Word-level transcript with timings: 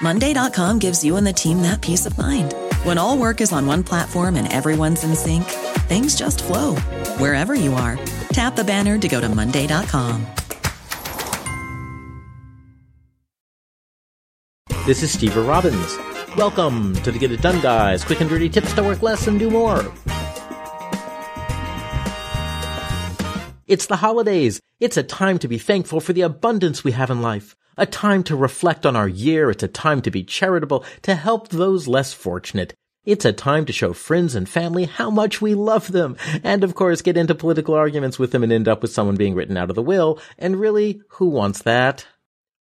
Monday.com 0.00 0.78
gives 0.78 1.04
you 1.04 1.16
and 1.16 1.26
the 1.26 1.32
team 1.32 1.62
that 1.62 1.80
peace 1.82 2.06
of 2.06 2.16
mind. 2.16 2.54
When 2.84 2.96
all 2.96 3.18
work 3.18 3.40
is 3.40 3.52
on 3.52 3.66
one 3.66 3.84
platform 3.84 4.36
and 4.36 4.50
everyone's 4.50 5.04
in 5.04 5.14
sync, 5.14 5.44
things 5.88 6.14
just 6.14 6.42
flow 6.44 6.76
wherever 7.18 7.54
you 7.54 7.74
are. 7.74 7.98
Tap 8.32 8.54
the 8.56 8.64
banner 8.64 8.98
to 8.98 9.08
go 9.08 9.20
to 9.20 9.28
Monday.com. 9.28 10.26
This 14.86 15.02
is 15.02 15.12
Steve 15.12 15.36
Robbins. 15.36 15.98
Welcome 16.36 16.94
to 17.02 17.12
the 17.12 17.18
Get 17.18 17.32
It 17.32 17.42
Done 17.42 17.60
Guys, 17.60 18.04
quick 18.04 18.20
and 18.20 18.30
dirty 18.30 18.48
tips 18.48 18.72
to 18.74 18.82
work 18.82 19.02
less 19.02 19.26
and 19.26 19.38
do 19.38 19.50
more. 19.50 19.80
It's 23.66 23.86
the 23.86 23.96
holidays. 23.96 24.60
It's 24.80 24.96
a 24.96 25.02
time 25.02 25.38
to 25.40 25.48
be 25.48 25.58
thankful 25.58 26.00
for 26.00 26.12
the 26.12 26.22
abundance 26.22 26.82
we 26.82 26.92
have 26.92 27.10
in 27.10 27.20
life. 27.20 27.54
A 27.76 27.86
time 27.86 28.22
to 28.24 28.36
reflect 28.36 28.84
on 28.84 28.96
our 28.96 29.08
year. 29.08 29.50
It's 29.50 29.62
a 29.62 29.68
time 29.68 30.02
to 30.02 30.10
be 30.10 30.24
charitable, 30.24 30.84
to 31.02 31.14
help 31.14 31.48
those 31.48 31.88
less 31.88 32.12
fortunate. 32.12 32.74
It's 33.04 33.24
a 33.24 33.32
time 33.32 33.64
to 33.64 33.72
show 33.72 33.94
friends 33.94 34.34
and 34.34 34.46
family 34.46 34.84
how 34.84 35.10
much 35.10 35.40
we 35.40 35.54
love 35.54 35.90
them. 35.90 36.16
And 36.44 36.62
of 36.62 36.74
course, 36.74 37.00
get 37.00 37.16
into 37.16 37.34
political 37.34 37.74
arguments 37.74 38.18
with 38.18 38.32
them 38.32 38.42
and 38.42 38.52
end 38.52 38.68
up 38.68 38.82
with 38.82 38.92
someone 38.92 39.16
being 39.16 39.34
written 39.34 39.56
out 39.56 39.70
of 39.70 39.76
the 39.76 39.82
will. 39.82 40.20
And 40.38 40.60
really, 40.60 41.00
who 41.12 41.28
wants 41.28 41.62
that? 41.62 42.06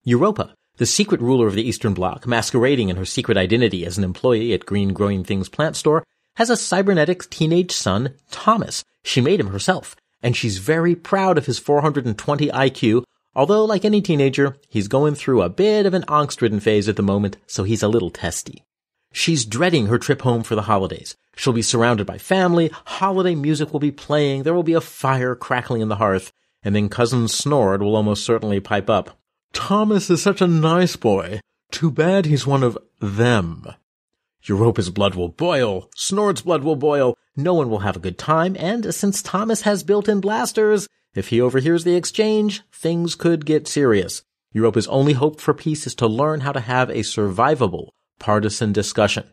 Europa, 0.04 0.54
the 0.76 0.86
secret 0.86 1.22
ruler 1.22 1.46
of 1.46 1.54
the 1.54 1.66
Eastern 1.66 1.94
Bloc, 1.94 2.26
masquerading 2.26 2.90
in 2.90 2.96
her 2.96 3.06
secret 3.06 3.38
identity 3.38 3.86
as 3.86 3.96
an 3.96 4.04
employee 4.04 4.52
at 4.52 4.66
Green 4.66 4.92
Growing 4.92 5.24
Things 5.24 5.48
plant 5.48 5.74
store, 5.74 6.04
has 6.36 6.50
a 6.50 6.56
cybernetic 6.56 7.30
teenage 7.30 7.72
son, 7.72 8.12
Thomas. 8.30 8.84
She 9.02 9.22
made 9.22 9.40
him 9.40 9.48
herself, 9.48 9.96
and 10.22 10.36
she's 10.36 10.58
very 10.58 10.94
proud 10.94 11.38
of 11.38 11.46
his 11.46 11.58
420 11.58 12.48
IQ, 12.48 13.04
although 13.36 13.64
like 13.64 13.84
any 13.84 14.02
teenager, 14.02 14.56
he's 14.68 14.88
going 14.88 15.14
through 15.14 15.42
a 15.42 15.48
bit 15.48 15.86
of 15.86 15.94
an 15.94 16.02
angst-ridden 16.08 16.58
phase 16.58 16.88
at 16.88 16.96
the 16.96 17.02
moment, 17.02 17.36
so 17.46 17.62
he's 17.62 17.84
a 17.84 17.88
little 17.88 18.10
testy. 18.10 18.64
She's 19.12 19.44
dreading 19.44 19.86
her 19.86 19.98
trip 19.98 20.22
home 20.22 20.42
for 20.42 20.56
the 20.56 20.62
holidays. 20.62 21.14
She'll 21.36 21.52
be 21.52 21.62
surrounded 21.62 22.06
by 22.06 22.18
family, 22.18 22.72
holiday 22.86 23.36
music 23.36 23.72
will 23.72 23.78
be 23.78 23.92
playing, 23.92 24.42
there 24.42 24.54
will 24.54 24.64
be 24.64 24.72
a 24.72 24.80
fire 24.80 25.36
crackling 25.36 25.82
in 25.82 25.88
the 25.88 25.96
hearth, 25.96 26.32
and 26.64 26.74
then 26.74 26.88
cousin 26.88 27.26
Snord 27.26 27.80
will 27.80 27.94
almost 27.94 28.24
certainly 28.24 28.58
pipe 28.58 28.90
up. 28.90 29.20
Thomas 29.52 30.10
is 30.10 30.20
such 30.20 30.40
a 30.40 30.48
nice 30.48 30.96
boy. 30.96 31.40
Too 31.70 31.90
bad 31.90 32.26
he's 32.26 32.46
one 32.46 32.62
of 32.62 32.76
them. 33.00 33.66
Europa's 34.42 34.90
blood 34.90 35.14
will 35.14 35.28
boil. 35.28 35.90
Snord's 35.96 36.42
blood 36.42 36.62
will 36.62 36.76
boil. 36.76 37.16
No 37.36 37.54
one 37.54 37.68
will 37.68 37.80
have 37.80 37.96
a 37.96 38.00
good 38.00 38.18
time. 38.18 38.56
And 38.58 38.94
since 38.94 39.22
Thomas 39.22 39.62
has 39.62 39.82
built-in 39.82 40.20
blasters, 40.20 40.88
if 41.16 41.28
he 41.28 41.40
overhears 41.40 41.84
the 41.84 41.96
exchange, 41.96 42.62
things 42.72 43.14
could 43.14 43.46
get 43.46 43.66
serious. 43.66 44.22
Europa's 44.52 44.86
only 44.88 45.14
hope 45.14 45.40
for 45.40 45.54
peace 45.54 45.86
is 45.86 45.94
to 45.96 46.06
learn 46.06 46.40
how 46.40 46.52
to 46.52 46.60
have 46.60 46.90
a 46.90 47.00
survivable 47.00 47.88
partisan 48.18 48.72
discussion. 48.72 49.24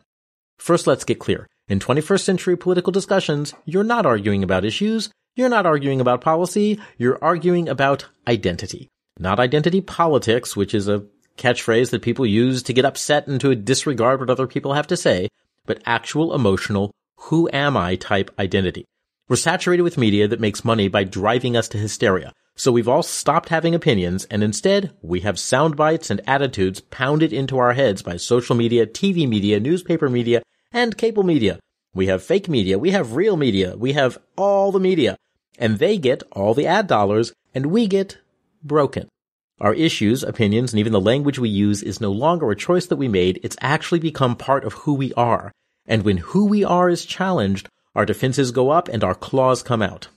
First, 0.58 0.86
let's 0.86 1.04
get 1.04 1.18
clear. 1.18 1.46
In 1.68 1.78
21st 1.78 2.20
century 2.20 2.56
political 2.56 2.92
discussions, 2.92 3.54
you're 3.64 3.84
not 3.84 4.06
arguing 4.06 4.42
about 4.42 4.64
issues. 4.64 5.10
You're 5.36 5.48
not 5.48 5.66
arguing 5.66 6.00
about 6.00 6.20
policy. 6.20 6.78
You're 6.98 7.18
arguing 7.22 7.68
about 7.68 8.06
identity. 8.28 8.88
Not 9.18 9.40
identity 9.40 9.80
politics, 9.80 10.56
which 10.56 10.74
is 10.74 10.88
a 10.88 11.04
catchphrase 11.36 11.90
that 11.90 12.02
people 12.02 12.26
use 12.26 12.62
to 12.64 12.72
get 12.72 12.84
upset 12.84 13.26
and 13.26 13.40
to 13.40 13.54
disregard 13.54 14.20
what 14.20 14.30
other 14.30 14.46
people 14.46 14.74
have 14.74 14.86
to 14.88 14.96
say, 14.96 15.28
but 15.66 15.82
actual 15.86 16.34
emotional, 16.34 16.90
who 17.16 17.48
am 17.52 17.76
I 17.76 17.96
type 17.96 18.30
identity. 18.38 18.84
We're 19.26 19.36
saturated 19.36 19.84
with 19.84 19.96
media 19.96 20.28
that 20.28 20.38
makes 20.38 20.66
money 20.66 20.88
by 20.88 21.04
driving 21.04 21.56
us 21.56 21.66
to 21.68 21.78
hysteria. 21.78 22.34
So 22.56 22.70
we've 22.70 22.88
all 22.88 23.02
stopped 23.02 23.48
having 23.48 23.74
opinions 23.74 24.26
and 24.26 24.42
instead 24.42 24.92
we 25.00 25.20
have 25.20 25.38
sound 25.38 25.76
bites 25.76 26.10
and 26.10 26.20
attitudes 26.26 26.80
pounded 26.80 27.32
into 27.32 27.56
our 27.56 27.72
heads 27.72 28.02
by 28.02 28.18
social 28.18 28.54
media, 28.54 28.86
TV 28.86 29.26
media, 29.26 29.58
newspaper 29.58 30.10
media, 30.10 30.42
and 30.72 30.98
cable 30.98 31.22
media. 31.22 31.58
We 31.94 32.08
have 32.08 32.22
fake 32.22 32.50
media. 32.50 32.78
We 32.78 32.90
have 32.90 33.16
real 33.16 33.38
media. 33.38 33.74
We 33.78 33.94
have 33.94 34.18
all 34.36 34.70
the 34.70 34.78
media 34.78 35.16
and 35.58 35.78
they 35.78 35.96
get 35.96 36.22
all 36.32 36.52
the 36.52 36.66
ad 36.66 36.86
dollars 36.86 37.32
and 37.54 37.66
we 37.66 37.86
get 37.86 38.18
broken. 38.62 39.08
Our 39.58 39.72
issues, 39.72 40.22
opinions, 40.22 40.74
and 40.74 40.80
even 40.80 40.92
the 40.92 41.00
language 41.00 41.38
we 41.38 41.48
use 41.48 41.82
is 41.82 41.98
no 41.98 42.12
longer 42.12 42.50
a 42.50 42.56
choice 42.56 42.84
that 42.88 42.96
we 42.96 43.08
made. 43.08 43.40
It's 43.42 43.56
actually 43.62 44.00
become 44.00 44.36
part 44.36 44.64
of 44.64 44.74
who 44.74 44.92
we 44.92 45.14
are. 45.14 45.50
And 45.86 46.02
when 46.02 46.18
who 46.18 46.44
we 46.44 46.62
are 46.62 46.90
is 46.90 47.06
challenged, 47.06 47.70
our 47.94 48.04
defenses 48.04 48.50
go 48.50 48.70
up 48.70 48.88
and 48.88 49.04
our 49.04 49.14
claws 49.14 49.62
come 49.62 49.82
out. 49.82 50.08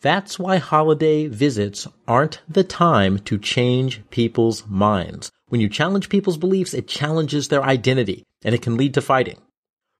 That's 0.00 0.38
why 0.38 0.56
holiday 0.56 1.28
visits 1.28 1.86
aren't 2.08 2.40
the 2.48 2.64
time 2.64 3.18
to 3.20 3.38
change 3.38 4.02
people's 4.10 4.66
minds. 4.66 5.30
When 5.46 5.60
you 5.60 5.68
challenge 5.68 6.08
people's 6.08 6.38
beliefs, 6.38 6.74
it 6.74 6.88
challenges 6.88 7.48
their 7.48 7.62
identity, 7.62 8.24
and 8.42 8.54
it 8.54 8.62
can 8.62 8.76
lead 8.76 8.94
to 8.94 9.00
fighting. 9.00 9.38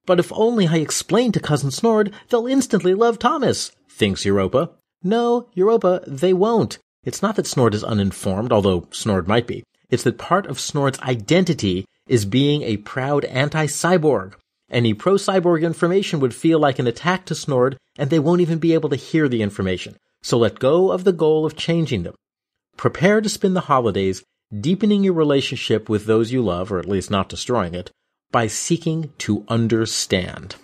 But 0.07 0.19
if 0.19 0.33
only 0.33 0.67
I 0.67 0.79
explain 0.79 1.31
to 1.33 1.41
Cousin 1.41 1.71
Snord, 1.71 2.13
they'll 2.29 2.49
instantly 2.49 2.95
love 2.95 3.19
Thomas, 3.19 3.71
thinks 3.89 4.25
Europa. 4.25 4.71
No, 5.05 5.49
Europa, 5.55 6.03
they 6.07 6.33
won't. 6.33 6.79
It's 7.05 7.23
not 7.23 7.37
that 7.37 7.47
Snord 7.47 7.75
is 7.75 7.85
uninformed, 7.85 8.53
although 8.53 8.83
Snord 8.93 9.29
might 9.29 9.47
be. 9.47 9.63
It's 9.91 10.03
that 10.05 10.19
part 10.19 10.47
of 10.47 10.59
Snord's 10.59 10.99
identity 11.01 11.85
is 12.09 12.25
being 12.25 12.63
a 12.63 12.79
proud 12.79 13.25
anti-cyborg. 13.27 14.35
Any 14.73 14.95
pro-cyborg 14.95 15.63
information 15.63 16.19
would 16.21 16.35
feel 16.35 16.59
like 16.59 16.79
an 16.79 16.87
attack 16.87 17.27
to 17.27 17.35
Snord, 17.35 17.77
and 17.99 18.09
they 18.09 18.19
won't 18.19 18.41
even 18.41 18.59
be 18.59 18.73
able 18.73 18.89
to 18.89 18.97
hear 18.97 19.29
the 19.29 19.43
information. 19.43 19.97
So 20.23 20.39
let 20.39 20.59
go 20.59 20.91
of 20.91 21.05
the 21.05 21.13
goal 21.13 21.45
of 21.45 21.57
changing 21.57 22.05
them. 22.05 22.15
Prepare 22.79 23.21
to 23.21 23.29
spend 23.29 23.55
the 23.55 23.61
holidays 23.63 24.25
deepening 24.59 25.05
your 25.05 25.13
relationship 25.13 25.89
with 25.89 26.07
those 26.07 26.33
you 26.33 26.43
love, 26.43 26.73
or 26.73 26.79
at 26.79 26.89
least 26.89 27.11
not 27.11 27.29
destroying 27.29 27.75
it, 27.75 27.91
by 28.31 28.47
seeking 28.47 29.13
to 29.19 29.45
understand. 29.49 30.57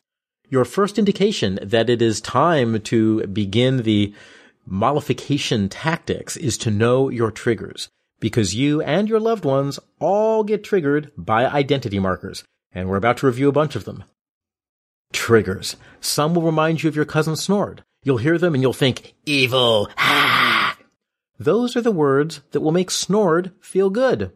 Your 0.48 0.64
first 0.64 0.98
indication 0.98 1.58
that 1.62 1.90
it 1.90 2.00
is 2.00 2.22
time 2.22 2.80
to 2.80 3.26
begin 3.26 3.82
the 3.82 4.14
mollification 4.66 5.68
tactics 5.68 6.36
is 6.36 6.56
to 6.58 6.70
know 6.70 7.10
your 7.10 7.30
triggers 7.30 7.88
because 8.20 8.54
you 8.54 8.80
and 8.82 9.08
your 9.08 9.20
loved 9.20 9.44
ones 9.44 9.78
all 9.98 10.44
get 10.44 10.64
triggered 10.64 11.12
by 11.16 11.46
identity 11.46 11.98
markers. 11.98 12.42
And 12.72 12.88
we're 12.88 12.96
about 12.96 13.18
to 13.18 13.26
review 13.26 13.48
a 13.48 13.52
bunch 13.52 13.76
of 13.76 13.84
them. 13.84 14.04
Triggers. 15.12 15.76
Some 16.00 16.34
will 16.34 16.42
remind 16.42 16.82
you 16.82 16.88
of 16.88 16.96
your 16.96 17.04
cousin 17.04 17.34
Snord. 17.34 17.80
You'll 18.02 18.18
hear 18.18 18.38
them 18.38 18.54
and 18.54 18.62
you'll 18.62 18.72
think, 18.72 19.14
evil! 19.26 19.88
Those 21.38 21.76
are 21.76 21.80
the 21.80 21.92
words 21.92 22.40
that 22.50 22.60
will 22.60 22.72
make 22.72 22.90
Snord 22.90 23.52
feel 23.60 23.90
good. 23.90 24.32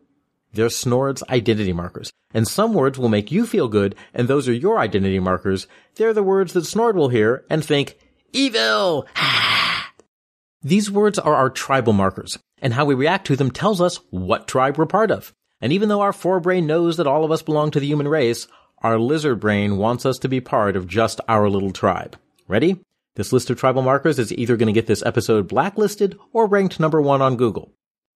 They're 0.52 0.69
Snord's 0.69 1.23
identity 1.29 1.73
markers. 1.73 2.12
And 2.34 2.46
some 2.46 2.75
words 2.75 2.99
will 2.99 3.08
make 3.08 3.31
you 3.31 3.46
feel 3.46 3.69
good, 3.69 3.94
and 4.14 4.26
those 4.26 4.49
are 4.49 4.55
your 4.55 4.78
identity 4.78 5.19
markers. 5.19 5.67
They're 5.96 6.14
the 6.14 6.23
words 6.23 6.52
that 6.55 6.64
Snord 6.64 6.94
will 6.94 7.08
hear 7.08 7.44
and 7.50 7.64
think, 7.64 7.99
evil! 8.32 9.06
These 10.62 10.90
words 10.90 11.19
are 11.19 11.35
our 11.35 11.50
tribal 11.50 11.93
markers, 11.93 12.38
and 12.61 12.73
how 12.73 12.85
we 12.85 12.94
react 12.94 13.26
to 13.26 13.37
them 13.37 13.50
tells 13.50 13.81
us 13.81 13.99
what 14.11 14.46
tribe 14.46 14.78
we're 14.78 14.87
part 14.87 15.11
of. 15.11 15.35
And 15.62 15.73
even 15.73 15.88
though 15.88 16.00
our 16.00 16.12
forebrain 16.12 16.64
knows 16.64 16.99
that 16.99 17.06
all 17.06 17.25
of 17.25 17.31
us 17.31 17.41
belong 17.41 17.70
to 17.70 17.81
the 17.81 17.87
human 17.87 18.09
race, 18.09 18.49
our 18.79 18.99
lizard 18.99 19.38
brain 19.38 19.76
wants 19.76 20.05
us 20.05 20.19
to 20.19 20.29
be 20.29 20.41
part 20.41 20.75
of 20.75 20.88
just 20.88 21.20
our 21.29 21.49
little 21.49 21.70
tribe. 21.70 22.17
Ready? 22.49 22.81
This 23.14 23.32
list 23.32 23.49
of 23.49 23.59
tribal 23.59 23.82
markers 23.82 24.19
is 24.19 24.32
either 24.32 24.56
going 24.56 24.67
to 24.67 24.73
get 24.73 24.88
this 24.88 25.05
episode 25.06 25.47
blacklisted 25.47 26.19
or 26.32 26.47
ranked 26.47 26.81
number 26.81 27.00
one 27.00 27.23
on 27.23 27.37
Google. 27.37 27.73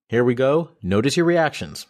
Here 0.09 0.23
we 0.23 0.35
go. 0.35 0.71
Notice 0.83 1.15
your 1.15 1.25
reactions. 1.25 1.87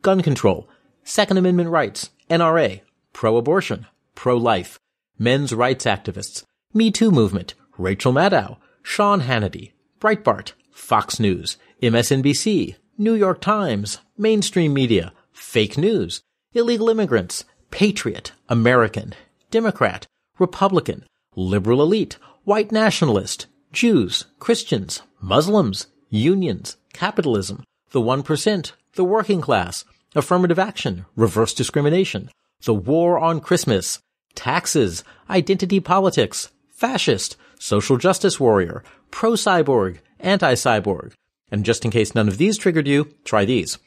Gun 0.00 0.22
control, 0.22 0.68
Second 1.02 1.36
Amendment 1.36 1.68
rights, 1.68 2.10
NRA, 2.30 2.80
pro-abortion, 3.12 3.86
pro-life, 4.14 4.78
men's 5.18 5.52
rights 5.52 5.84
activists, 5.84 6.44
Me 6.72 6.90
Too 6.90 7.10
movement, 7.10 7.54
Rachel 7.76 8.12
Maddow, 8.12 8.56
Sean 8.82 9.22
Hannity, 9.22 9.72
Breitbart, 10.00 10.52
Fox 10.70 11.20
News, 11.20 11.58
MSNBC, 11.82 12.76
New 12.96 13.14
York 13.14 13.40
Times, 13.40 13.98
mainstream 14.16 14.72
media, 14.72 15.12
fake 15.32 15.76
news, 15.76 16.22
illegal 16.52 16.88
immigrants, 16.88 17.44
patriot, 17.72 18.30
American, 18.48 19.14
Democrat, 19.50 20.06
Republican, 20.38 21.04
liberal 21.34 21.82
elite, 21.82 22.18
white 22.44 22.70
nationalist, 22.70 23.46
Jews, 23.72 24.26
Christians, 24.38 25.02
Muslims, 25.20 25.88
unions, 26.08 26.76
capitalism, 26.92 27.64
the 27.90 28.00
1%, 28.00 28.72
the 28.94 29.04
working 29.04 29.40
class, 29.40 29.84
affirmative 30.14 30.60
action, 30.60 31.04
reverse 31.16 31.52
discrimination, 31.52 32.30
the 32.62 32.74
war 32.74 33.18
on 33.18 33.40
Christmas, 33.40 33.98
taxes, 34.36 35.02
identity 35.28 35.80
politics, 35.80 36.50
fascist, 36.70 37.36
social 37.58 37.96
justice 37.96 38.38
warrior, 38.38 38.84
pro-cyborg, 39.10 39.98
anti-cyborg. 40.20 41.12
And 41.50 41.64
just 41.64 41.84
in 41.84 41.90
case 41.90 42.14
none 42.14 42.28
of 42.28 42.38
these 42.38 42.58
triggered 42.58 42.88
you, 42.88 43.14
try 43.24 43.44
these. 43.44 43.78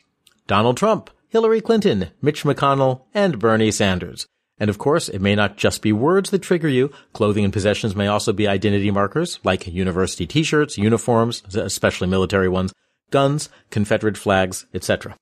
Donald 0.47 0.77
Trump, 0.77 1.09
Hillary 1.29 1.61
Clinton, 1.61 2.11
Mitch 2.21 2.43
McConnell, 2.43 3.01
and 3.13 3.39
Bernie 3.39 3.71
Sanders. 3.71 4.27
And 4.59 4.69
of 4.69 4.77
course, 4.77 5.09
it 5.09 5.21
may 5.21 5.35
not 5.35 5.57
just 5.57 5.81
be 5.81 5.91
words 5.91 6.29
that 6.31 6.41
trigger 6.41 6.69
you. 6.69 6.91
Clothing 7.13 7.43
and 7.43 7.53
possessions 7.53 7.95
may 7.95 8.07
also 8.07 8.33
be 8.33 8.47
identity 8.47 8.89
markers, 8.89 9.39
like 9.43 9.67
university 9.67 10.25
t-shirts, 10.25 10.77
uniforms, 10.77 11.43
especially 11.55 12.07
military 12.07 12.49
ones, 12.49 12.73
guns, 13.11 13.49
Confederate 13.69 14.17
flags, 14.17 14.65
etc. 14.73 15.15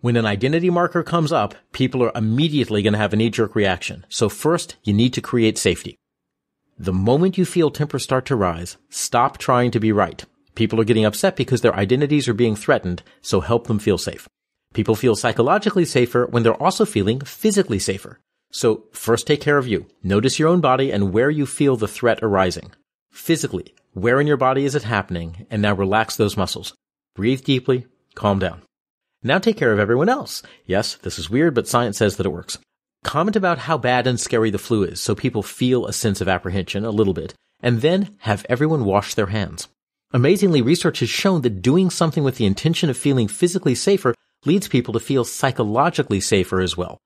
When 0.00 0.16
an 0.16 0.26
identity 0.26 0.70
marker 0.70 1.02
comes 1.02 1.32
up, 1.32 1.54
people 1.72 2.02
are 2.02 2.12
immediately 2.14 2.82
going 2.82 2.92
to 2.92 2.98
have 2.98 3.12
a 3.12 3.16
knee-jerk 3.16 3.54
reaction. 3.54 4.04
So 4.08 4.28
first, 4.28 4.76
you 4.82 4.92
need 4.92 5.12
to 5.14 5.20
create 5.20 5.58
safety. 5.58 5.96
The 6.78 6.92
moment 6.92 7.38
you 7.38 7.44
feel 7.44 7.70
tempers 7.70 8.02
start 8.02 8.26
to 8.26 8.36
rise, 8.36 8.76
stop 8.90 9.38
trying 9.38 9.70
to 9.70 9.80
be 9.80 9.92
right. 9.92 10.24
People 10.56 10.80
are 10.80 10.84
getting 10.84 11.04
upset 11.04 11.36
because 11.36 11.60
their 11.60 11.76
identities 11.76 12.26
are 12.26 12.34
being 12.34 12.56
threatened, 12.56 13.02
so 13.20 13.40
help 13.40 13.68
them 13.68 13.78
feel 13.78 13.98
safe. 13.98 14.26
People 14.74 14.96
feel 14.96 15.14
psychologically 15.14 15.84
safer 15.84 16.26
when 16.26 16.42
they're 16.42 16.62
also 16.62 16.84
feeling 16.84 17.20
physically 17.20 17.78
safer. 17.78 18.18
So 18.50 18.84
first 18.92 19.26
take 19.26 19.40
care 19.40 19.58
of 19.58 19.68
you. 19.68 19.86
Notice 20.02 20.38
your 20.38 20.48
own 20.48 20.60
body 20.60 20.90
and 20.90 21.12
where 21.12 21.30
you 21.30 21.46
feel 21.46 21.76
the 21.76 21.86
threat 21.86 22.20
arising. 22.22 22.72
Physically, 23.12 23.74
where 23.92 24.20
in 24.20 24.26
your 24.26 24.36
body 24.36 24.64
is 24.64 24.74
it 24.74 24.82
happening? 24.82 25.46
And 25.50 25.62
now 25.62 25.74
relax 25.74 26.16
those 26.16 26.36
muscles. 26.36 26.74
Breathe 27.14 27.44
deeply, 27.44 27.86
calm 28.14 28.38
down. 28.38 28.62
Now 29.22 29.38
take 29.38 29.56
care 29.56 29.72
of 29.72 29.78
everyone 29.78 30.08
else. 30.08 30.42
Yes, 30.64 30.94
this 30.96 31.18
is 31.18 31.30
weird, 31.30 31.54
but 31.54 31.68
science 31.68 31.98
says 31.98 32.16
that 32.16 32.26
it 32.26 32.32
works. 32.32 32.58
Comment 33.04 33.36
about 33.36 33.58
how 33.58 33.76
bad 33.78 34.06
and 34.06 34.18
scary 34.18 34.50
the 34.50 34.58
flu 34.58 34.84
is 34.84 35.00
so 35.00 35.14
people 35.14 35.42
feel 35.42 35.86
a 35.86 35.92
sense 35.92 36.20
of 36.20 36.28
apprehension 36.28 36.84
a 36.84 36.90
little 36.90 37.14
bit, 37.14 37.34
and 37.60 37.80
then 37.82 38.16
have 38.20 38.46
everyone 38.48 38.84
wash 38.84 39.14
their 39.14 39.26
hands. 39.26 39.68
Amazingly, 40.16 40.62
research 40.62 41.00
has 41.00 41.10
shown 41.10 41.42
that 41.42 41.60
doing 41.60 41.90
something 41.90 42.24
with 42.24 42.36
the 42.36 42.46
intention 42.46 42.88
of 42.88 42.96
feeling 42.96 43.28
physically 43.28 43.74
safer 43.74 44.14
leads 44.46 44.66
people 44.66 44.94
to 44.94 44.98
feel 44.98 45.26
psychologically 45.26 46.20
safer 46.20 46.62
as 46.62 46.74
well. 46.74 46.96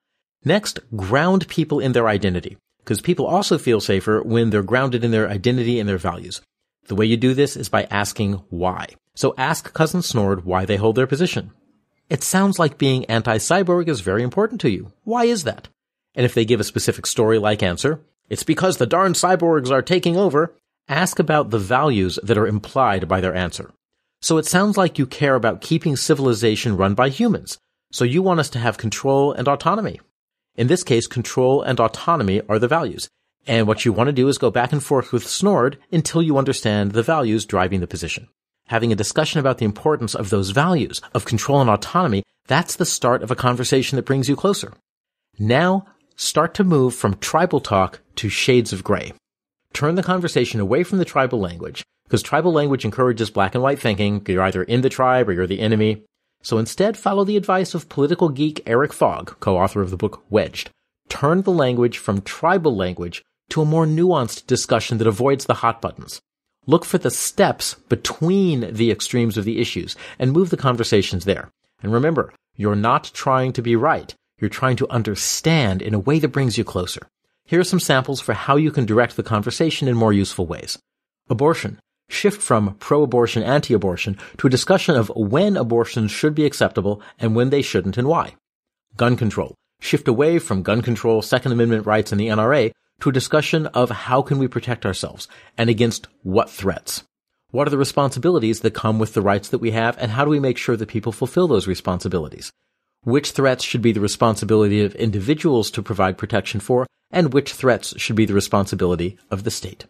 Next, 0.44 0.78
ground 0.94 1.48
people 1.48 1.80
in 1.80 1.90
their 1.90 2.06
identity, 2.06 2.56
because 2.78 3.00
people 3.00 3.26
also 3.26 3.58
feel 3.58 3.80
safer 3.80 4.22
when 4.22 4.50
they're 4.50 4.62
grounded 4.62 5.02
in 5.02 5.10
their 5.10 5.28
identity 5.28 5.80
and 5.80 5.88
their 5.88 5.98
values. 5.98 6.40
The 6.86 6.94
way 6.94 7.04
you 7.04 7.16
do 7.16 7.34
this 7.34 7.56
is 7.56 7.68
by 7.68 7.88
asking 7.90 8.34
why. 8.48 8.90
So 9.16 9.34
ask 9.36 9.74
Cousin 9.74 10.02
Snord 10.02 10.44
why 10.44 10.64
they 10.64 10.76
hold 10.76 10.94
their 10.94 11.08
position. 11.08 11.50
It 12.08 12.22
sounds 12.22 12.60
like 12.60 12.78
being 12.78 13.06
anti-cyborg 13.06 13.88
is 13.88 14.02
very 14.02 14.22
important 14.22 14.60
to 14.60 14.70
you. 14.70 14.92
Why 15.02 15.24
is 15.24 15.42
that? 15.42 15.66
And 16.14 16.24
if 16.24 16.34
they 16.34 16.44
give 16.44 16.60
a 16.60 16.64
specific 16.64 17.06
story-like 17.06 17.60
answer, 17.60 18.02
it's 18.28 18.44
because 18.44 18.76
the 18.76 18.86
darn 18.86 19.14
cyborgs 19.14 19.72
are 19.72 19.82
taking 19.82 20.16
over, 20.16 20.54
ask 20.90 21.18
about 21.18 21.50
the 21.50 21.58
values 21.58 22.18
that 22.22 22.36
are 22.36 22.46
implied 22.46 23.08
by 23.08 23.20
their 23.20 23.34
answer. 23.34 23.70
So 24.20 24.36
it 24.36 24.46
sounds 24.46 24.76
like 24.76 24.98
you 24.98 25.06
care 25.06 25.34
about 25.34 25.62
keeping 25.62 25.96
civilization 25.96 26.76
run 26.76 26.94
by 26.94 27.08
humans. 27.08 27.58
So 27.92 28.04
you 28.04 28.20
want 28.22 28.40
us 28.40 28.50
to 28.50 28.58
have 28.58 28.76
control 28.76 29.32
and 29.32 29.48
autonomy. 29.48 30.00
In 30.56 30.66
this 30.66 30.84
case, 30.84 31.06
control 31.06 31.62
and 31.62 31.80
autonomy 31.80 32.42
are 32.48 32.58
the 32.58 32.68
values. 32.68 33.08
And 33.46 33.66
what 33.66 33.84
you 33.84 33.92
want 33.92 34.08
to 34.08 34.12
do 34.12 34.28
is 34.28 34.36
go 34.36 34.50
back 34.50 34.72
and 34.72 34.84
forth 34.84 35.12
with 35.12 35.24
Snord 35.24 35.76
until 35.90 36.22
you 36.22 36.36
understand 36.36 36.92
the 36.92 37.02
values 37.02 37.46
driving 37.46 37.80
the 37.80 37.86
position. 37.86 38.28
Having 38.66 38.92
a 38.92 38.96
discussion 38.96 39.40
about 39.40 39.58
the 39.58 39.64
importance 39.64 40.14
of 40.14 40.30
those 40.30 40.50
values, 40.50 41.00
of 41.14 41.24
control 41.24 41.60
and 41.60 41.70
autonomy, 41.70 42.22
that's 42.46 42.76
the 42.76 42.84
start 42.84 43.22
of 43.22 43.30
a 43.30 43.36
conversation 43.36 43.96
that 43.96 44.04
brings 44.04 44.28
you 44.28 44.36
closer. 44.36 44.74
Now, 45.38 45.86
start 46.16 46.52
to 46.54 46.64
move 46.64 46.94
from 46.94 47.16
tribal 47.16 47.60
talk 47.60 48.00
to 48.16 48.28
shades 48.28 48.72
of 48.72 48.84
gray. 48.84 49.12
Turn 49.72 49.94
the 49.94 50.02
conversation 50.02 50.60
away 50.60 50.82
from 50.82 50.98
the 50.98 51.04
tribal 51.04 51.40
language, 51.40 51.84
because 52.04 52.22
tribal 52.22 52.52
language 52.52 52.84
encourages 52.84 53.30
black 53.30 53.54
and 53.54 53.62
white 53.62 53.78
thinking. 53.78 54.22
You're 54.26 54.42
either 54.42 54.62
in 54.62 54.80
the 54.80 54.88
tribe 54.88 55.28
or 55.28 55.32
you're 55.32 55.46
the 55.46 55.60
enemy. 55.60 56.02
So 56.42 56.58
instead, 56.58 56.96
follow 56.96 57.24
the 57.24 57.36
advice 57.36 57.74
of 57.74 57.88
political 57.88 58.28
geek 58.28 58.62
Eric 58.66 58.92
Fogg, 58.92 59.38
co-author 59.40 59.80
of 59.82 59.90
the 59.90 59.96
book 59.96 60.24
Wedged. 60.30 60.70
Turn 61.08 61.42
the 61.42 61.52
language 61.52 61.98
from 61.98 62.22
tribal 62.22 62.74
language 62.74 63.22
to 63.50 63.62
a 63.62 63.66
more 63.66 63.86
nuanced 63.86 64.46
discussion 64.46 64.98
that 64.98 65.06
avoids 65.06 65.46
the 65.46 65.54
hot 65.54 65.80
buttons. 65.80 66.20
Look 66.66 66.84
for 66.84 66.98
the 66.98 67.10
steps 67.10 67.74
between 67.88 68.72
the 68.72 68.90
extremes 68.90 69.36
of 69.36 69.44
the 69.44 69.60
issues 69.60 69.96
and 70.18 70.32
move 70.32 70.50
the 70.50 70.56
conversations 70.56 71.24
there. 71.24 71.50
And 71.82 71.92
remember, 71.92 72.32
you're 72.56 72.76
not 72.76 73.10
trying 73.14 73.52
to 73.54 73.62
be 73.62 73.76
right. 73.76 74.14
You're 74.38 74.50
trying 74.50 74.76
to 74.76 74.90
understand 74.90 75.82
in 75.82 75.94
a 75.94 75.98
way 75.98 76.18
that 76.18 76.28
brings 76.28 76.56
you 76.56 76.64
closer. 76.64 77.00
Here 77.50 77.58
are 77.58 77.64
some 77.64 77.80
samples 77.80 78.20
for 78.20 78.32
how 78.32 78.54
you 78.54 78.70
can 78.70 78.84
direct 78.84 79.16
the 79.16 79.24
conversation 79.24 79.88
in 79.88 79.96
more 79.96 80.12
useful 80.12 80.46
ways. 80.46 80.78
Abortion. 81.28 81.80
Shift 82.08 82.40
from 82.40 82.76
pro-abortion, 82.78 83.42
anti-abortion 83.42 84.18
to 84.38 84.46
a 84.46 84.50
discussion 84.50 84.94
of 84.94 85.10
when 85.16 85.56
abortions 85.56 86.12
should 86.12 86.32
be 86.32 86.44
acceptable 86.44 87.02
and 87.18 87.34
when 87.34 87.50
they 87.50 87.60
shouldn't 87.60 87.98
and 87.98 88.06
why. 88.06 88.36
Gun 88.96 89.16
control. 89.16 89.56
Shift 89.80 90.06
away 90.06 90.38
from 90.38 90.62
gun 90.62 90.80
control, 90.80 91.22
Second 91.22 91.50
Amendment 91.50 91.86
rights, 91.86 92.12
and 92.12 92.20
the 92.20 92.28
NRA 92.28 92.70
to 93.00 93.08
a 93.08 93.12
discussion 93.12 93.66
of 93.66 93.90
how 93.90 94.22
can 94.22 94.38
we 94.38 94.46
protect 94.46 94.86
ourselves 94.86 95.26
and 95.58 95.68
against 95.68 96.06
what 96.22 96.48
threats. 96.48 97.02
What 97.50 97.66
are 97.66 97.72
the 97.72 97.78
responsibilities 97.78 98.60
that 98.60 98.74
come 98.74 99.00
with 99.00 99.14
the 99.14 99.22
rights 99.22 99.48
that 99.48 99.58
we 99.58 99.72
have 99.72 99.98
and 99.98 100.12
how 100.12 100.24
do 100.24 100.30
we 100.30 100.38
make 100.38 100.56
sure 100.56 100.76
that 100.76 100.88
people 100.88 101.10
fulfill 101.10 101.48
those 101.48 101.66
responsibilities? 101.66 102.52
which 103.04 103.30
threats 103.30 103.64
should 103.64 103.82
be 103.82 103.92
the 103.92 104.00
responsibility 104.00 104.84
of 104.84 104.94
individuals 104.94 105.70
to 105.70 105.82
provide 105.82 106.18
protection 106.18 106.60
for, 106.60 106.86
and 107.10 107.32
which 107.32 107.52
threats 107.52 107.98
should 108.00 108.16
be 108.16 108.26
the 108.26 108.34
responsibility 108.34 109.18
of 109.30 109.44
the 109.44 109.50
state. 109.50 109.86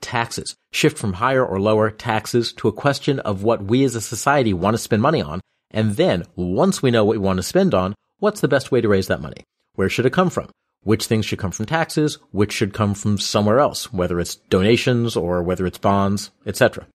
Taxes. 0.00 0.54
Shift 0.72 0.98
from 0.98 1.14
higher 1.14 1.44
or 1.44 1.60
lower 1.60 1.90
taxes 1.90 2.52
to 2.54 2.68
a 2.68 2.72
question 2.72 3.18
of 3.20 3.42
what 3.42 3.64
we 3.64 3.84
as 3.84 3.94
a 3.94 4.00
society 4.00 4.52
want 4.52 4.74
to 4.74 4.82
spend 4.82 5.02
money 5.02 5.22
on, 5.22 5.40
and 5.70 5.96
then, 5.96 6.24
once 6.36 6.82
we 6.82 6.90
know 6.90 7.04
what 7.04 7.14
we 7.14 7.18
want 7.18 7.38
to 7.38 7.42
spend 7.42 7.74
on, 7.74 7.94
what's 8.18 8.40
the 8.40 8.48
best 8.48 8.70
way 8.70 8.80
to 8.80 8.88
raise 8.88 9.08
that 9.08 9.20
money? 9.20 9.44
Where 9.74 9.88
should 9.88 10.06
it 10.06 10.12
come 10.12 10.30
from? 10.30 10.48
Which 10.82 11.06
things 11.06 11.26
should 11.26 11.38
come 11.40 11.50
from 11.50 11.66
taxes? 11.66 12.18
Which 12.30 12.52
should 12.52 12.72
come 12.72 12.94
from 12.94 13.18
somewhere 13.18 13.58
else, 13.58 13.92
whether 13.92 14.20
it's 14.20 14.36
donations 14.36 15.16
or 15.16 15.42
whether 15.42 15.66
it's 15.66 15.78
bonds, 15.78 16.30
etc. 16.46 16.86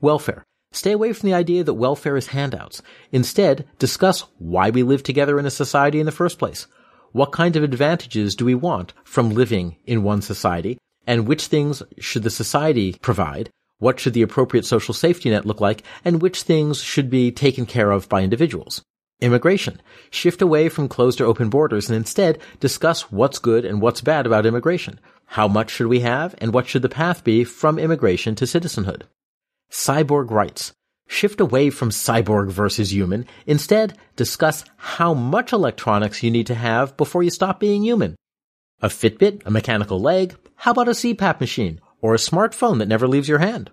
Welfare. 0.00 0.44
Stay 0.70 0.92
away 0.92 1.12
from 1.12 1.28
the 1.28 1.34
idea 1.34 1.64
that 1.64 1.74
welfare 1.74 2.16
is 2.16 2.28
handouts. 2.28 2.82
Instead, 3.12 3.66
discuss 3.78 4.24
why 4.38 4.70
we 4.70 4.82
live 4.82 5.02
together 5.02 5.38
in 5.38 5.46
a 5.46 5.50
society 5.50 6.00
in 6.00 6.06
the 6.06 6.12
first 6.12 6.38
place. 6.38 6.66
What 7.14 7.30
kind 7.30 7.54
of 7.54 7.62
advantages 7.62 8.34
do 8.34 8.44
we 8.44 8.56
want 8.56 8.92
from 9.04 9.30
living 9.30 9.76
in 9.84 10.02
one 10.02 10.20
society? 10.20 10.78
And 11.06 11.28
which 11.28 11.46
things 11.46 11.80
should 12.00 12.24
the 12.24 12.28
society 12.28 12.94
provide? 13.00 13.50
What 13.78 14.00
should 14.00 14.14
the 14.14 14.22
appropriate 14.22 14.64
social 14.64 14.92
safety 14.92 15.30
net 15.30 15.46
look 15.46 15.60
like? 15.60 15.84
And 16.04 16.20
which 16.20 16.42
things 16.42 16.82
should 16.82 17.10
be 17.10 17.30
taken 17.30 17.66
care 17.66 17.92
of 17.92 18.08
by 18.08 18.24
individuals? 18.24 18.82
Immigration. 19.20 19.80
Shift 20.10 20.42
away 20.42 20.68
from 20.68 20.88
closed 20.88 21.20
or 21.20 21.26
open 21.26 21.50
borders 21.50 21.88
and 21.88 21.96
instead 21.96 22.40
discuss 22.58 23.12
what's 23.12 23.38
good 23.38 23.64
and 23.64 23.80
what's 23.80 24.00
bad 24.00 24.26
about 24.26 24.44
immigration. 24.44 24.98
How 25.26 25.46
much 25.46 25.70
should 25.70 25.86
we 25.86 26.00
have 26.00 26.34
and 26.38 26.52
what 26.52 26.66
should 26.66 26.82
the 26.82 26.88
path 26.88 27.22
be 27.22 27.44
from 27.44 27.78
immigration 27.78 28.34
to 28.34 28.44
citizenhood? 28.44 29.06
cyborg 29.70 30.32
rights. 30.32 30.72
Shift 31.06 31.40
away 31.40 31.70
from 31.70 31.90
cyborg 31.90 32.50
versus 32.50 32.92
human. 32.92 33.26
Instead, 33.46 33.98
discuss 34.16 34.64
how 34.76 35.14
much 35.14 35.52
electronics 35.52 36.22
you 36.22 36.30
need 36.30 36.46
to 36.46 36.54
have 36.54 36.96
before 36.96 37.22
you 37.22 37.30
stop 37.30 37.60
being 37.60 37.82
human. 37.82 38.16
A 38.80 38.88
Fitbit, 38.88 39.42
a 39.46 39.50
mechanical 39.50 40.00
leg, 40.00 40.36
how 40.56 40.72
about 40.72 40.88
a 40.88 40.92
CPAP 40.92 41.40
machine, 41.40 41.80
or 42.00 42.14
a 42.14 42.18
smartphone 42.18 42.78
that 42.78 42.88
never 42.88 43.06
leaves 43.06 43.28
your 43.28 43.38
hand? 43.38 43.70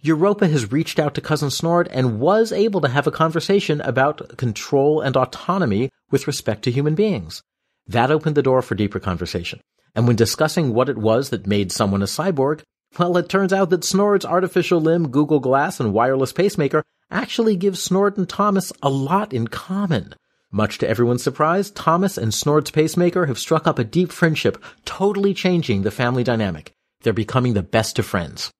Europa 0.00 0.46
has 0.46 0.70
reached 0.70 1.00
out 1.00 1.14
to 1.14 1.20
Cousin 1.20 1.48
Snord 1.48 1.88
and 1.90 2.20
was 2.20 2.52
able 2.52 2.80
to 2.80 2.88
have 2.88 3.06
a 3.06 3.12
conversation 3.12 3.80
about 3.80 4.36
control 4.36 5.00
and 5.00 5.16
autonomy 5.16 5.90
with 6.10 6.28
respect 6.28 6.62
to 6.62 6.70
human 6.70 6.94
beings. 6.94 7.42
That 7.86 8.10
opened 8.10 8.36
the 8.36 8.42
door 8.42 8.62
for 8.62 8.76
deeper 8.76 9.00
conversation. 9.00 9.60
And 9.94 10.06
when 10.06 10.16
discussing 10.16 10.72
what 10.72 10.88
it 10.88 10.98
was 10.98 11.30
that 11.30 11.46
made 11.48 11.72
someone 11.72 12.02
a 12.02 12.06
cyborg, 12.06 12.62
well, 12.96 13.16
it 13.16 13.28
turns 13.28 13.52
out 13.52 13.70
that 13.70 13.82
Snord's 13.82 14.24
artificial 14.24 14.80
limb, 14.80 15.10
Google 15.10 15.40
Glass, 15.40 15.80
and 15.80 15.92
wireless 15.92 16.32
pacemaker 16.32 16.84
actually 17.10 17.56
give 17.56 17.74
Snord 17.74 18.16
and 18.16 18.28
Thomas 18.28 18.72
a 18.82 18.88
lot 18.88 19.32
in 19.32 19.48
common. 19.48 20.14
Much 20.50 20.78
to 20.78 20.88
everyone's 20.88 21.22
surprise, 21.22 21.70
Thomas 21.70 22.16
and 22.16 22.32
Snord's 22.32 22.70
pacemaker 22.70 23.26
have 23.26 23.38
struck 23.38 23.66
up 23.66 23.78
a 23.78 23.84
deep 23.84 24.10
friendship, 24.10 24.62
totally 24.86 25.34
changing 25.34 25.82
the 25.82 25.90
family 25.90 26.24
dynamic. 26.24 26.72
They're 27.02 27.12
becoming 27.12 27.54
the 27.54 27.62
best 27.62 27.98
of 27.98 28.06
friends. 28.06 28.50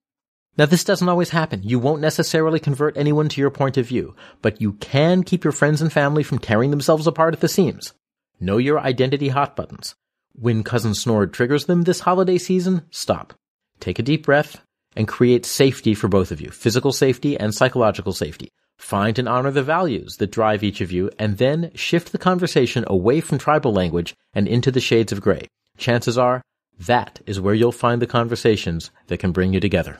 Now 0.58 0.66
this 0.66 0.84
doesn't 0.84 1.08
always 1.08 1.30
happen. 1.30 1.62
You 1.62 1.78
won't 1.78 2.02
necessarily 2.02 2.60
convert 2.60 2.96
anyone 2.96 3.28
to 3.30 3.40
your 3.40 3.50
point 3.50 3.76
of 3.76 3.86
view, 3.86 4.14
but 4.42 4.60
you 4.60 4.72
can 4.74 5.22
keep 5.22 5.44
your 5.44 5.52
friends 5.52 5.80
and 5.80 5.92
family 5.92 6.22
from 6.22 6.40
tearing 6.40 6.70
themselves 6.70 7.06
apart 7.06 7.32
at 7.32 7.40
the 7.40 7.48
seams. 7.48 7.94
Know 8.40 8.58
your 8.58 8.78
identity 8.80 9.28
hot 9.28 9.56
buttons. 9.56 9.94
When 10.32 10.62
Cousin 10.62 10.92
Snord 10.92 11.32
triggers 11.32 11.64
them 11.64 11.82
this 11.82 12.00
holiday 12.00 12.38
season, 12.38 12.82
stop. 12.90 13.34
Take 13.80 13.98
a 13.98 14.02
deep 14.02 14.24
breath 14.24 14.60
and 14.96 15.06
create 15.06 15.46
safety 15.46 15.94
for 15.94 16.08
both 16.08 16.32
of 16.32 16.40
you, 16.40 16.50
physical 16.50 16.92
safety 16.92 17.38
and 17.38 17.54
psychological 17.54 18.12
safety. 18.12 18.48
Find 18.78 19.18
and 19.18 19.28
honor 19.28 19.50
the 19.50 19.62
values 19.62 20.16
that 20.16 20.30
drive 20.30 20.62
each 20.62 20.80
of 20.80 20.92
you 20.92 21.10
and 21.18 21.38
then 21.38 21.70
shift 21.74 22.12
the 22.12 22.18
conversation 22.18 22.84
away 22.86 23.20
from 23.20 23.38
tribal 23.38 23.72
language 23.72 24.14
and 24.32 24.46
into 24.48 24.70
the 24.70 24.80
shades 24.80 25.12
of 25.12 25.20
gray. 25.20 25.48
Chances 25.76 26.16
are 26.16 26.42
that 26.78 27.20
is 27.26 27.40
where 27.40 27.54
you'll 27.54 27.72
find 27.72 28.00
the 28.00 28.06
conversations 28.06 28.90
that 29.08 29.18
can 29.18 29.32
bring 29.32 29.52
you 29.52 29.60
together. 29.60 29.98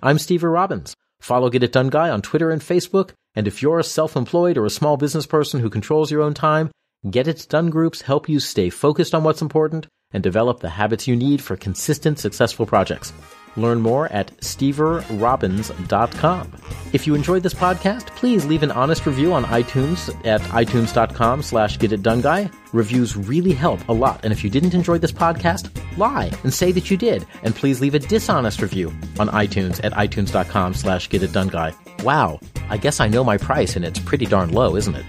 I'm 0.00 0.18
Steve 0.18 0.42
Robbins. 0.42 0.96
Follow 1.20 1.50
Get 1.50 1.62
It 1.62 1.72
Done 1.72 1.88
Guy 1.88 2.10
on 2.10 2.20
Twitter 2.20 2.50
and 2.50 2.60
Facebook. 2.60 3.10
And 3.36 3.46
if 3.46 3.62
you're 3.62 3.78
a 3.78 3.84
self-employed 3.84 4.58
or 4.58 4.66
a 4.66 4.70
small 4.70 4.96
business 4.96 5.26
person 5.26 5.60
who 5.60 5.70
controls 5.70 6.10
your 6.10 6.20
own 6.20 6.34
time, 6.34 6.72
Get 7.08 7.28
It 7.28 7.46
Done 7.48 7.70
groups 7.70 8.02
help 8.02 8.28
you 8.28 8.40
stay 8.40 8.70
focused 8.70 9.14
on 9.14 9.22
what's 9.22 9.40
important 9.40 9.86
and 10.12 10.22
develop 10.22 10.60
the 10.60 10.68
habits 10.68 11.08
you 11.08 11.16
need 11.16 11.42
for 11.42 11.56
consistent, 11.56 12.18
successful 12.18 12.66
projects. 12.66 13.14
Learn 13.56 13.80
more 13.80 14.06
at 14.08 14.36
steverobbins.com. 14.38 16.52
If 16.92 17.06
you 17.06 17.14
enjoyed 17.14 17.42
this 17.42 17.54
podcast, 17.54 18.06
please 18.16 18.44
leave 18.46 18.62
an 18.62 18.70
honest 18.70 19.04
review 19.06 19.34
on 19.34 19.44
iTunes 19.44 20.14
at 20.26 20.40
itunes.com 20.42 21.42
slash 21.42 21.78
getitdoneguy. 21.78 22.52
Reviews 22.72 23.16
really 23.16 23.52
help 23.52 23.86
a 23.88 23.92
lot. 23.92 24.20
And 24.24 24.32
if 24.32 24.42
you 24.42 24.50
didn't 24.50 24.74
enjoy 24.74 24.98
this 24.98 25.12
podcast, 25.12 25.70
lie 25.98 26.32
and 26.42 26.52
say 26.52 26.72
that 26.72 26.90
you 26.90 26.96
did. 26.96 27.26
And 27.42 27.54
please 27.54 27.80
leave 27.80 27.94
a 27.94 27.98
dishonest 27.98 28.62
review 28.62 28.88
on 29.18 29.28
iTunes 29.28 29.84
at 29.84 29.92
itunes.com 29.92 30.74
slash 30.74 31.08
getitdoneguy. 31.10 32.04
Wow, 32.04 32.40
I 32.70 32.78
guess 32.78 33.00
I 33.00 33.08
know 33.08 33.22
my 33.22 33.36
price 33.36 33.76
and 33.76 33.84
it's 33.84 33.98
pretty 33.98 34.24
darn 34.26 34.52
low, 34.52 34.76
isn't 34.76 34.94
it? 34.94 35.04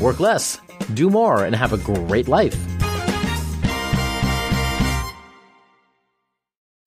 Work 0.00 0.20
less, 0.20 0.60
do 0.94 1.10
more, 1.10 1.44
and 1.44 1.56
have 1.56 1.72
a 1.72 1.78
great 1.78 2.28
life. 2.28 2.56